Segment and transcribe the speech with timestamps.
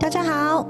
[0.00, 0.64] 大家好，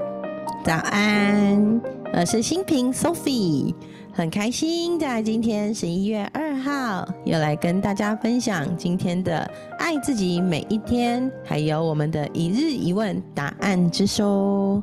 [0.65, 1.81] 早安，
[2.13, 3.75] 我是新平 Sophie，
[4.11, 14.81] 很开心在今天十一月二号又来跟大家分享今天的爱自己每一天，还有我们的一日一问答案之书。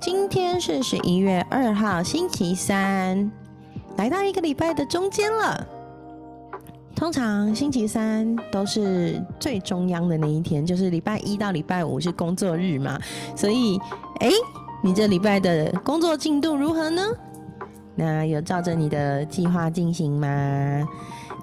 [0.00, 3.30] 今天是十一月二号，星期三，
[3.96, 5.66] 来到一个礼拜的中间了。
[6.96, 12.98] 通常星期三都是最中央的那一天，就是礼拜一到礼拜五是工作日嘛。
[13.36, 13.78] 所以，
[14.20, 14.30] 哎，
[14.82, 17.02] 你这礼拜的工作进度如何呢？
[17.94, 20.88] 那有照着你的计划进行吗？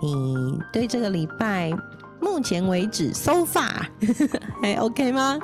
[0.01, 1.71] 你对这个礼拜
[2.19, 3.85] 目前为止 so far
[4.59, 5.39] 还 OK 吗？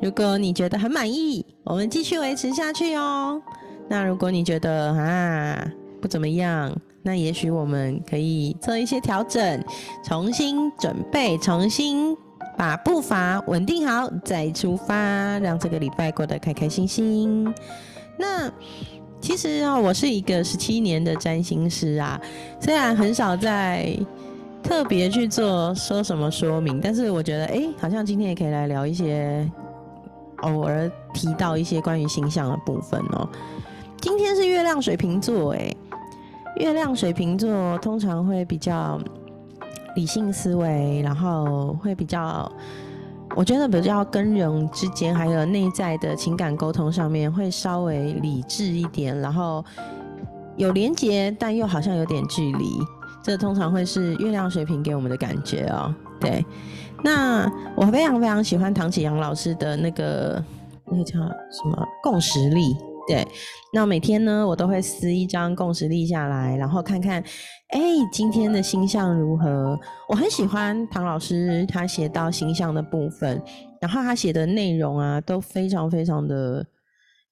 [0.00, 3.40] 如果你觉得很满意，我们继续维持下去哦。
[3.88, 5.70] 那如果你觉得啊
[6.00, 9.64] 不怎么样，那也许我们可以做一些调整，
[10.04, 12.16] 重新准备，重新
[12.56, 14.94] 把步伐稳定好，再出发，
[15.40, 17.52] 让这个礼拜过得开开心心。
[18.16, 18.48] 那
[19.20, 22.20] 其实啊，我是一个十七年的占星师啊，
[22.60, 23.98] 虽然很少在
[24.62, 29.44] 特别去做说什么说明，但是我觉得，哎，好像今天也可以来聊一些
[30.42, 33.28] 偶尔提到一些关于形象的部分哦。
[34.00, 35.74] 今天是月亮水瓶座，哎。
[36.56, 39.00] 月亮水瓶座通常会比较
[39.96, 42.50] 理性思维，然后会比较，
[43.34, 49.64] 我觉得比较跟人之间还有内在的情感沟通上面会稍微理智一点，然后
[50.56, 52.78] 有连结，但又好像有点距离。
[53.22, 55.94] 这通常会是月亮水瓶给我们的感觉哦。
[56.20, 56.44] 对，
[57.02, 60.44] 那我非常非常喜欢唐启阳老师的那个
[60.86, 62.76] 那个叫什么共识力。
[63.08, 63.26] 对，
[63.72, 67.20] 那每天呢，我都会撕一张共识立下来，然后看看，
[67.70, 67.80] 哎，
[68.12, 69.76] 今天的星象如何？
[70.08, 73.42] 我很喜欢唐老师他写到星象的部分，
[73.80, 76.64] 然后他写的内容啊，都非常非常的，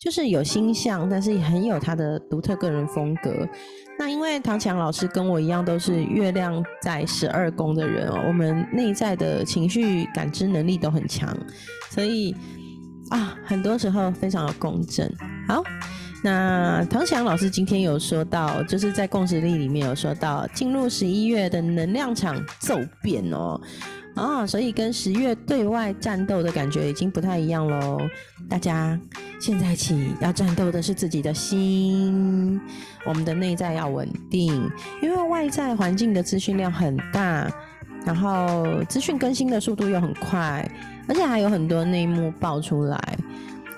[0.00, 3.48] 就是有星象，但是也很有他的独特个人风格。
[3.96, 11.32] 那因为唐强老师跟我一样都是月亮在十二宫的人哦，我们内在的情绪感知能力都很强，
[11.90, 12.34] 所以。
[13.10, 15.12] 啊，很多时候非常的共振。
[15.46, 15.62] 好，
[16.24, 23.60] 那唐翔老师今天有说到，就是在共识力里面有说到，进入十一月的能量场骤变哦，
[24.14, 28.00] 啊，所以跟十月对外战斗的感觉已经不太一样喽。
[28.48, 28.98] 大家
[29.40, 32.60] 现在起要战斗的是自己的心，
[33.04, 34.70] 我们的内在要稳定，
[35.02, 37.50] 因为外在环境的资讯量很大，
[38.04, 40.68] 然后资讯更新的速度又很快。
[41.10, 43.18] 而且还有很多内幕爆出来，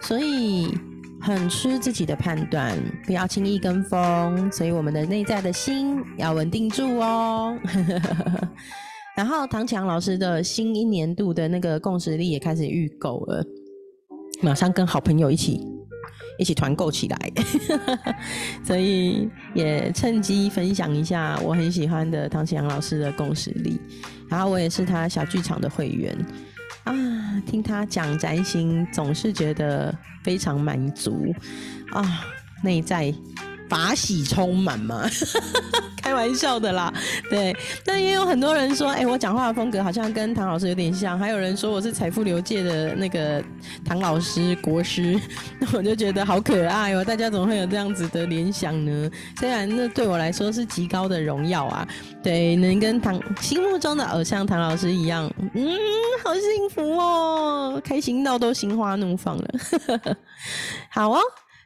[0.02, 0.68] 所以
[1.18, 4.52] 很吃自己的判断，不要轻易跟风。
[4.52, 7.56] 所以我们的内在的心要稳定住哦。
[9.16, 13.42] 然后唐强老师的新一年度的那个共识力也开始预购了，
[14.42, 15.66] 马上跟好朋友一起
[16.38, 17.32] 一起团购起来。
[18.62, 23.80] 所以也趁机分享一下我很喜欢的唐强老师的共识力，
[24.28, 26.14] 然后我也是他小剧场的会员。
[26.84, 26.92] 啊，
[27.46, 31.34] 听他讲宅心，总是觉得非常满足。
[31.90, 32.24] 啊，
[32.62, 33.14] 内在
[33.72, 35.08] 法喜充满嘛，
[36.02, 36.92] 开玩笑的啦。
[37.30, 37.56] 对，
[37.86, 43.42] 那也有很多人说，哎，我讲话的风格好像跟唐老师有点像，还有人说我是财富流界的那个
[43.84, 45.18] 唐老师国师，
[45.58, 47.02] 那 我就觉得好可爱哦。
[47.02, 49.10] 大家怎么会有这样子的联想呢？
[49.38, 51.88] 虽然那对我来说是极高的荣耀啊。
[52.22, 55.72] 对，能跟唐心目中的偶像唐老师一样，嗯，
[56.22, 59.50] 好幸福哦，开心到都心花怒放了。
[60.88, 61.18] 好哦，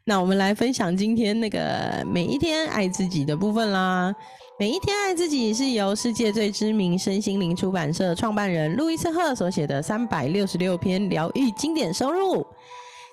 [0.09, 4.15] 那我们来分享今天那个每一天爱自己的部分啦。
[4.56, 12.47] 每一天爱自己是由世界最知名身心灵出版社创办人路易斯赫所写的三百六十六篇疗愈经典收录。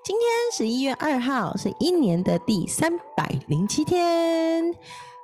[0.04, 0.24] 今天
[0.56, 4.64] 十一月二号是一年的第三百零七天。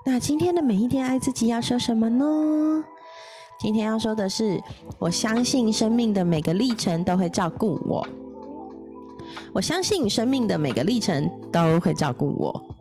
[0.03, 2.83] 那今天的每一天爱自己要说什么呢？
[3.59, 4.59] 今天要说的是，
[4.97, 8.07] 我相信生命的每个历程都会照顾我。
[9.53, 12.75] 我相信生命的每个历程都会照顾我。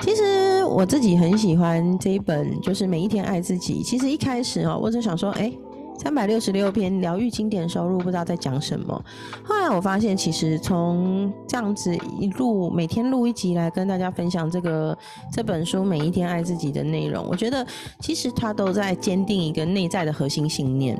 [0.00, 3.82] 其实我自己很喜欢这一本，就是每一天爱自己。
[3.82, 5.52] 其实一开始哦，我就想说，哎。
[5.98, 9.04] 三百六十六篇疗愈经典收入，不知道在讲什么。
[9.44, 14.98] 后来我发现，其实从这样子一路每天录一集来跟大家分享这个
[15.30, 17.64] 这本书每一天爱自己的内容，我觉得
[18.00, 20.98] 其实它都在坚定一个内在的核心信念。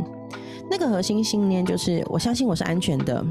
[0.70, 3.24] 那个核心信念就是：我相信我是安全的，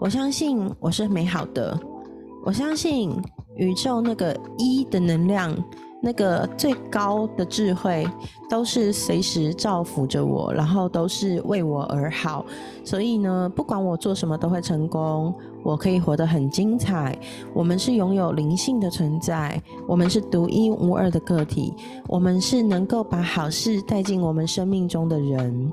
[0.00, 1.78] 我相信我是美好的，
[2.44, 3.10] 我相信
[3.56, 5.54] 宇宙那个一的能量。
[6.06, 8.06] 那个最高的智慧，
[8.50, 12.44] 都是随时造福着我，然后都是为我而好。
[12.84, 17.18] 所以呢，不管我做什么都会成功，我可以活得很精彩。
[17.52, 21.72] 我们是拥有灵性的存在，我们是独一无二的个体，
[22.06, 25.72] 我们是能够把好事带进我们生命中的人。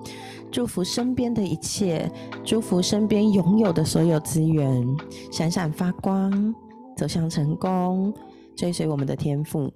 [0.49, 2.11] 祝福身边的一切，
[2.43, 4.85] 祝福身边拥有的所有资源
[5.31, 6.53] 闪闪发光，
[6.97, 8.13] 走向成功，
[8.55, 9.71] 追随我们的天赋。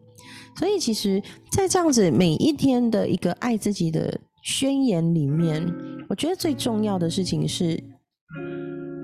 [0.57, 5.65] 所以，其实，在这样子每一天的一个爱自己的宣言里面，
[6.09, 7.81] 我觉得最重要的事情是，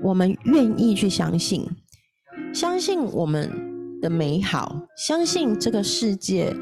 [0.02, 1.66] 我们愿意去相信，
[2.52, 3.50] 相信我们
[4.00, 6.54] 的美好，相信这个世界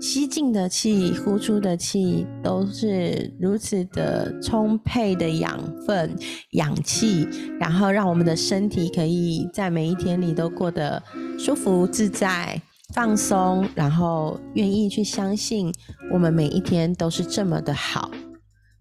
[0.00, 6.14] 吸进的气、呼出的气都是如此的充沛的养分、
[6.52, 7.26] 氧气，
[7.58, 11.02] 然后让我们的身体可以在每一天里都过得
[11.38, 12.60] 舒服自在。
[12.94, 15.70] 放松，然后愿意去相信，
[16.10, 18.10] 我们每一天都是这么的好。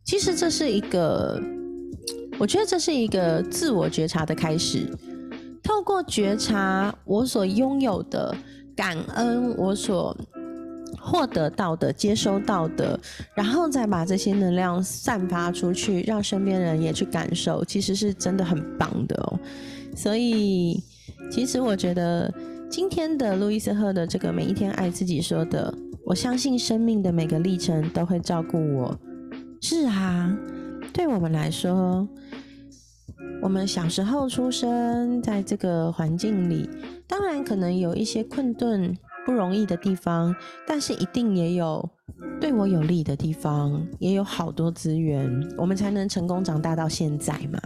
[0.05, 1.41] 其实这是一个，
[2.39, 4.87] 我觉得这是一个自我觉察的开始。
[5.63, 8.35] 透过觉察我所拥有的，
[8.75, 10.15] 感恩我所
[10.99, 12.99] 获得到的、接收到的，
[13.35, 19.39] 然后再把这些能量散发出去，让身边人也去感受，其实是真的很棒的哦。
[19.95, 20.83] 所以，
[21.31, 22.33] 其实我觉得。
[22.69, 25.73] 今天的路易斯赫的这个每一天爱自己说的，
[26.03, 28.93] 我相信生命的每个历程都会照顾我。
[29.61, 30.37] 是啊，
[30.91, 32.05] 对我们来说，
[33.41, 36.69] 我们小时候出生在这个环境里，
[37.07, 38.97] 当然可能有一些困顿。
[39.25, 40.33] 不容易的地方，
[40.65, 41.89] 但是一定也有
[42.39, 47.59] 对我有利的地方，也有好多资源，我们才能成功长大到现在嘛。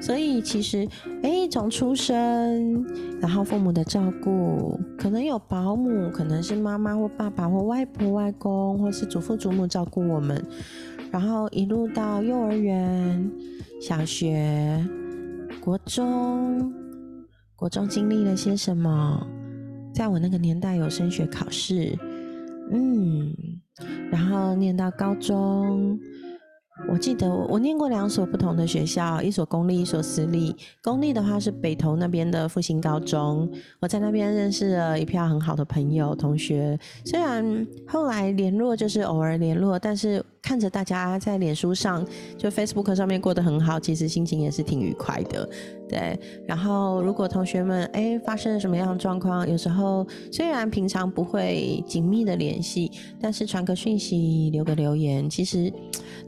[0.00, 0.88] 所以其实，
[1.24, 2.86] 哎，从出生，
[3.20, 10.40] 然后父母的照顾，可能有保姆，可能是妈妈或爸爸或外婆外公，或是祖父祖母照顾我们，
[11.14, 13.30] 然后一路到幼儿园、
[13.80, 14.84] 小学、
[15.60, 16.74] 国中，
[17.54, 19.24] 国中经历了些什么？
[19.94, 21.96] 在我那个年代有升学考试，
[22.72, 23.32] 嗯，
[24.10, 25.96] 然后念到高中。
[26.88, 30.56] 我记得我念过两所不同的学校，一所公立，一所私立。
[30.82, 33.48] 公立的话是北投那边的复兴高中，
[33.80, 36.76] 我在那边认识了一票很好的朋友同学。
[37.04, 42.06] 虽然后来联络就是偶尔联络，但是看着大家在脸书上
[42.36, 45.48] 就 Facebook 上面过得很好，其实心情也是挺愉快的。
[45.88, 55.72] 对，然后如果同学们哎发生了什么样的状况，有时候虽然平常不会紧密的联系，但是传个讯息、留个留言，其实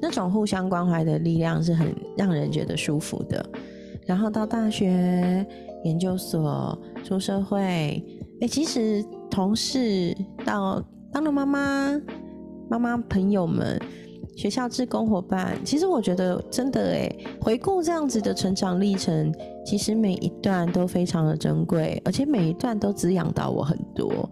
[0.00, 3.44] 那种互相关怀的力量是很让人觉得舒服的。
[4.06, 5.46] 然后到大学、
[5.84, 8.02] 研究所、出社会，
[8.40, 10.82] 哎，其实同事到
[11.12, 12.00] 当了妈妈、
[12.70, 13.78] 妈妈朋友们。
[14.36, 19.34] 学校志工伙伴，其实我觉得真的诶，回顾这样子的成长历程，
[19.64, 24.28] 其实每一段都非常的珍贵，而且每一段都滋养到我很多。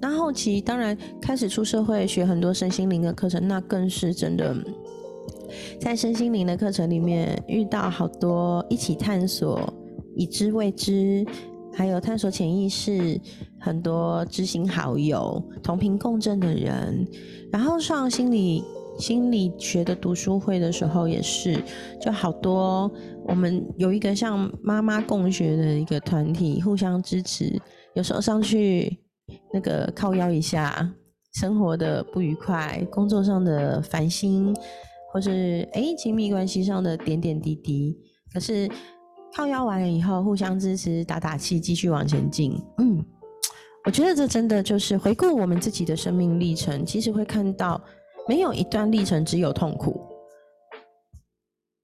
[0.00, 4.52] 那后期当然开始出社会，学很多身心灵的课程，那更是真的，
[5.80, 9.72] 在身心灵的课程里面遇到好多一起探索
[10.16, 11.24] 已知未知，
[11.72, 13.20] 还有探索潜意识，
[13.60, 17.06] 很多知心好友、同频共振的人，
[17.52, 18.64] 然后上心理。
[18.96, 21.60] 心理学的读书会的时候也是，
[22.00, 22.90] 就好多
[23.26, 27.60] 我们有一个像妈妈共学的一个团体，互相支持。
[27.94, 28.96] 有时候上去
[29.52, 30.88] 那个靠腰一下，
[31.34, 34.54] 生活的不愉快，工作上的烦心，
[35.12, 37.96] 或是哎亲密关系上的点点滴滴，
[38.32, 38.68] 可是
[39.36, 42.52] 靠腰完了以后，互相支持，打打气，继续往前进。
[42.78, 43.04] 嗯，
[43.86, 47.80] 我觉得这真的就是回顾我们自己的生命历程，其实会看到。
[48.26, 50.00] 没有一段历程只有痛苦，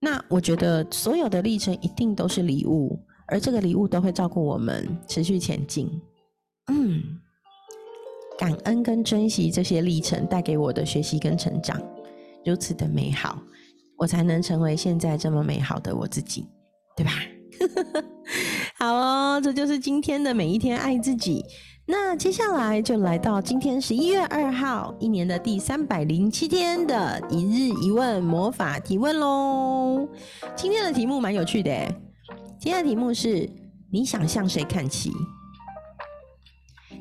[0.01, 5.91] 那我觉得所有的历程一定都是礼物，而这个礼物都会照顾我们持续前进。
[6.69, 7.03] 嗯，
[8.39, 11.81] 感恩跟珍惜这些历程带给我的学习跟成长，
[12.45, 13.43] 如此的美好，
[13.99, 16.47] 我才能成为现在这么美好的我自己，
[16.97, 17.13] 对吧？
[18.79, 21.45] 好哦，这就是今天的每一天爱自己。
[21.91, 30.09] 那接下来就来到今天十一月二号，一年的第三百零七天的一日一问魔法提问喽。
[30.55, 31.71] 今天的题目蛮有趣的，
[32.61, 33.51] 今天的题目是：
[33.91, 35.11] 你想向谁看齐？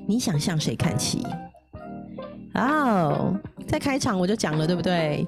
[0.07, 1.23] 你想向谁看齐？
[2.55, 5.23] 哦，在开场我就讲了，对不对？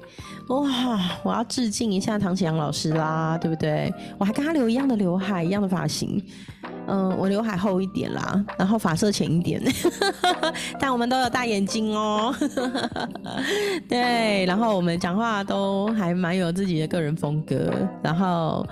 [0.48, 3.94] 哇，我要致敬一下唐启阳老师啦，对不对？
[4.18, 6.20] 我还跟他留一样的刘海，一样的发型。
[6.92, 9.62] 嗯，我刘海厚一点啦，然后发色浅一点，
[10.78, 12.34] 但我们都有大眼睛哦。
[13.88, 17.72] 对，然后我们讲话都还蛮有自己的个人风格，
[18.02, 18.66] 然后。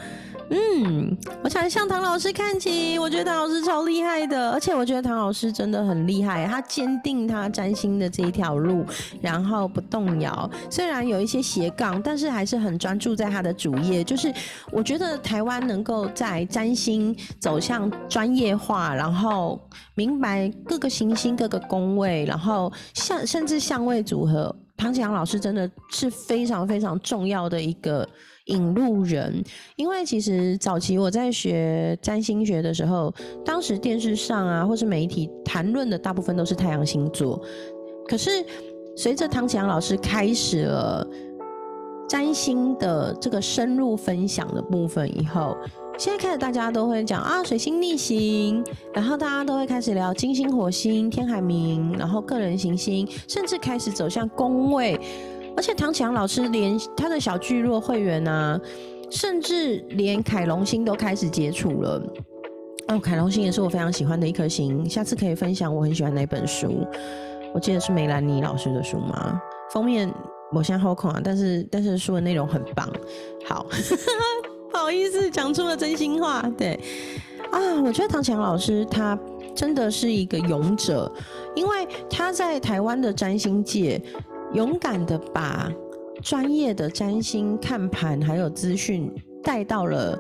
[0.52, 2.98] 嗯，我想向唐老师看齐。
[2.98, 6.44] 我觉得唐老师超厉害的，而且我觉得唐老师真的很厉害。
[6.46, 8.84] 他坚定他占星的这一条路，
[9.20, 10.50] 然后不动摇。
[10.68, 14.02] 虽然有一些斜杠，但是还是很专注在他的主业。
[14.02, 14.32] 就是
[14.72, 19.60] 我觉得台湾能够在占星走向专业化，然后
[19.94, 28.08] 明白各个行星、各个宫位，然后相甚至相位组合，唐启阳老师真的是非常非常重要的一个。
[28.46, 29.44] 引路人，
[29.76, 37.40] 因为其实早期我在学占星学的时候，当时电视上啊，或是媒体谈论的大部分都是太阳星座。
[38.08, 38.44] 可是
[38.96, 41.06] 随着唐启阳老师开始了
[42.08, 45.56] 占星的这个深入分享的部分以后，
[46.00, 48.64] 现在开始大家都会讲啊水星逆行，
[48.94, 54.98] 然后大家都会开始聊金星、火星、天海冥，然后个人行星，甚至开始走向宫位。
[55.54, 58.58] 而且唐强老师连他的小聚落会员啊，
[59.10, 62.02] 甚至连凯龙星都开始接触了。
[62.88, 66.82] 哦，凯龙星也是我非常喜欢的一颗星，下次可以分享我很喜欢哪本书。
[67.52, 69.38] 我记得是梅兰妮老师的书吗？
[69.70, 70.10] 封面
[70.50, 72.90] 我现在好看啊，但是但是书的内容很棒。
[73.44, 73.66] 好，
[74.90, 76.42] 好意思讲出了真心话。
[76.58, 76.72] 对
[77.52, 79.16] 啊，我觉得唐强老师他
[79.54, 81.08] 真的是一个勇者，
[81.54, 84.02] 因为他在台湾的占星界。
[84.52, 85.70] 勇敢的把
[86.24, 89.08] 专业的占星看盘还有资讯
[89.44, 90.18] 带到了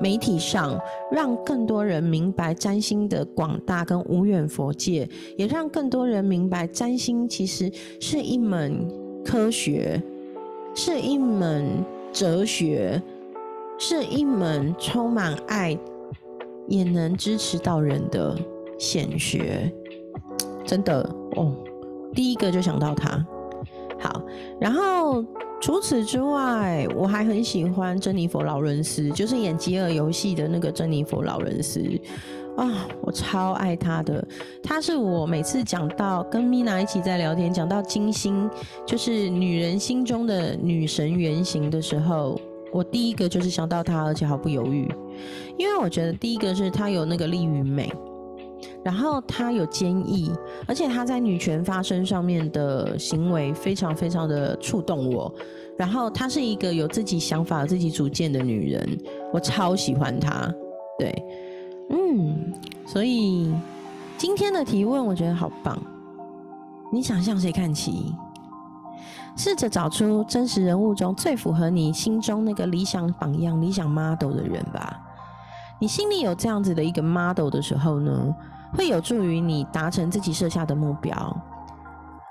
[0.00, 0.76] 媒体上，
[1.12, 8.84] 让更多人明白占星的广大跟无远佛界，也让更多人明白占星其实是一门
[9.24, 10.02] 科学，
[10.74, 13.00] 是一门哲学，
[13.78, 15.78] 是一门充满爱
[16.68, 18.36] 也能支持到人的
[18.78, 19.72] 显学。
[20.64, 21.00] 真的
[21.36, 21.54] 哦，
[22.12, 23.24] 第一个就想到他。
[23.98, 24.20] 好，
[24.60, 25.24] 然后
[25.60, 31.80] 除此之外，我还很喜欢珍妮佛劳伦斯，就是演《饥饿游戏》的那个珍妮佛劳伦斯
[32.56, 34.26] 啊，我超爱她的。
[34.62, 38.50] 她是我每次讲到跟米娜一起在聊天，讲到金星，
[38.84, 42.38] 就是女人心中的女神原型的时候，
[42.76, 44.86] 我第一个就是想到她，而且毫不犹豫，
[45.56, 47.90] 因为我觉得第一个是她有那个力与美。
[48.84, 50.30] 然后她有坚毅，
[50.66, 55.32] 而且她在女权发声上面的行为非常非常的触动我。
[55.78, 58.98] 然后她是一个有自己想法、自己主见的女人，
[59.32, 60.52] 我超喜欢她。
[60.98, 61.24] 对，
[61.90, 62.52] 嗯，
[62.86, 63.50] 所以
[64.18, 65.80] 今天的提问我觉得好棒。
[66.92, 68.14] 你想向谁看齐？
[69.36, 75.00] 试着找出真实人物中最符合你心中那个理想榜样、理想 model 的人吧。
[75.78, 78.34] 你心里有这样子的一个 model 的时候呢？
[78.72, 81.14] 会有助于你达成自己设下的目标，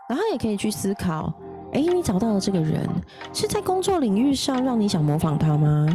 [0.08, 1.34] 然后也可以去思考：
[1.72, 2.88] 哎，你找到的这个人
[3.34, 5.88] 是在工作领域上让你想模仿他吗？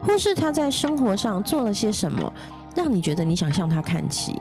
[0.00, 2.32] 或是他在生活上做了些什么，
[2.74, 4.40] 让你觉得你想向他看齐？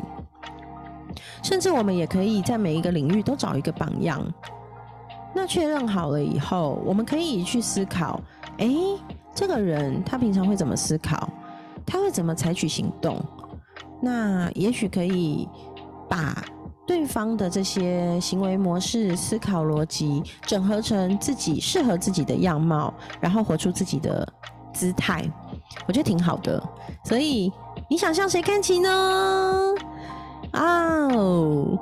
[1.41, 4.24] 甚至我们也可以在每一个领域都找一个榜样。
[5.38, 8.20] 那确认好了以后，我们可以去思考：
[8.58, 8.67] 哎，
[9.36, 11.29] 这个人他平常会怎么思考？
[11.86, 13.24] 他会怎么采取行动？
[14.01, 15.48] 那也许可以
[16.10, 16.44] 把
[16.88, 22.91] 对方的这些行为模式、思考逻辑整合成自己适合自己的样貌，
[23.22, 24.27] 然后活出自己的
[24.74, 25.24] 姿态，
[25.88, 26.62] 我觉得挺好的。
[27.03, 27.53] 所以
[27.88, 28.89] 你想向谁看齐呢？
[30.53, 31.77] 哦，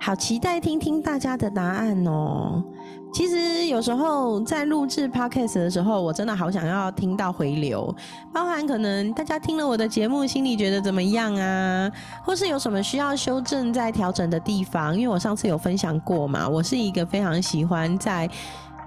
[0.00, 2.64] 好期待听听大家的答案哦。
[3.12, 7.94] 其实有时候在录制 podcast 的时候，我真的好想要听到回流，
[8.32, 11.90] 包含可能大家听了我的节目，心里觉得怎么样啊？
[12.22, 14.94] 或是有什么需要修正、在调整的地方？
[14.94, 18.28] 因为我上次有分享过嘛，我是一个非常喜欢在。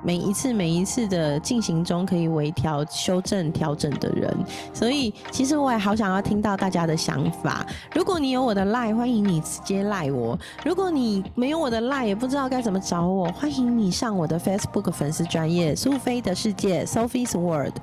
[0.01, 4.35] 每一次每一次的进行中，可以微调、修正、调整的人，
[4.73, 7.65] 所以其实我也好想要听到大家的想法。
[7.93, 17.75] 如果你有我的 line，欢迎你直接赖我；如果你没有我的 line，也不知道该怎么找我，欢迎你上我的 Facebook 粉丝专业苏菲的世界 Sophie's World，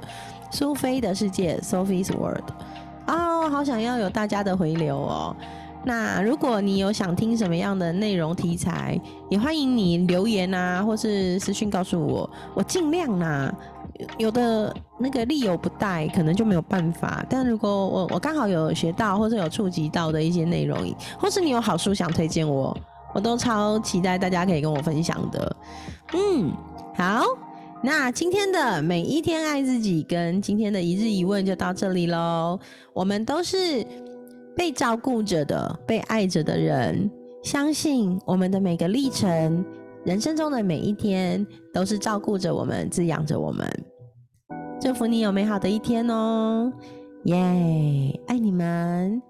[0.51, 2.51] 苏菲的世界 Sophie's World。
[3.07, 5.37] 啊，好想要有大家的回流哦。
[5.87, 9.01] 那如果你有想听什么样的内容题材，
[9.31, 13.55] 也欢迎你留言啊，或是私讯告诉我，我尽量啦。
[14.19, 17.25] 有的那个力有不带，可能就没有办法。
[17.31, 20.77] 但如果我我刚好有学到或者有触及到的一些内容，
[21.21, 22.77] 或是你有好书想推荐我，
[23.15, 25.57] 我都超期待大家可以跟我分享的。
[26.15, 26.53] 嗯，
[26.97, 27.23] 好，
[27.81, 32.59] 那今天的每一天爱自己跟今天的一日一问就到这里喽。
[32.93, 33.87] 我们都是。
[34.57, 37.09] 被照顾着的、被爱着的人。
[37.43, 39.65] 相信我们的每个历程，
[40.05, 43.69] 人生中的每一天，都是照顾着我们、滋养着我们。
[44.81, 46.73] 祝福你有美好的一天哦！
[47.25, 47.37] 耶，
[48.27, 49.23] 爱你们。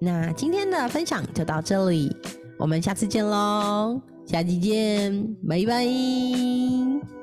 [0.00, 2.14] 那今天的分享就到这里，
[2.58, 4.00] 我们下次见喽！
[4.26, 7.21] 下期见，拜拜。